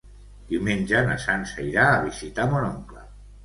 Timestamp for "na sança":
1.11-1.67